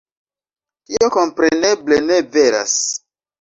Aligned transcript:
Tio 0.89 1.09
kompreneble 1.15 2.01
ne 2.07 2.19
veras. 2.39 2.75